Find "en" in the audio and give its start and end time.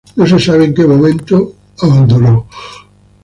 0.65-0.73